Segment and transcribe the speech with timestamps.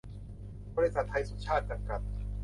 [0.75, 2.01] บริษัท ไทยสุชาต จำกัด